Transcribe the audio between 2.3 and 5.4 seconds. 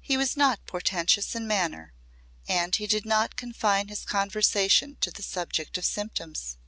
and he did not confine his conversation to the